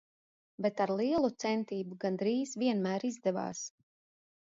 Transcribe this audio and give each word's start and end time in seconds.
Bet 0.65 0.79
ar 0.85 0.93
lielu 1.01 1.29
centību 1.43 1.97
gandrīz 2.05 2.55
vienmēr 2.63 3.07
izdevās. 3.11 3.61